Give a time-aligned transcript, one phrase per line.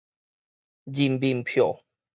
[0.85, 1.83] 人民票